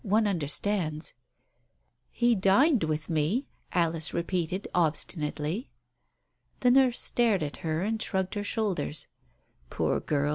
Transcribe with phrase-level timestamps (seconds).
[0.03, 1.13] One understands
[2.11, 5.69] ""He dined with me," Alice repeated obstinately.
[6.61, 9.09] The nurse stared at her, and shrugged her shoulders.
[9.69, 10.29] Poor girl